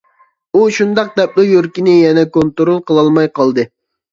[0.53, 3.69] ئۇ شۇنداق دەپلا يۈرىكىنى يەنە كونترول قىلالماي قالدى.